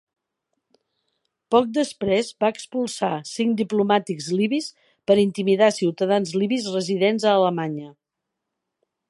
[1.55, 4.71] Poc després, va expulsar cinc diplomàtics libis
[5.11, 7.93] per intimidar ciutadans libis residents a Alemanya.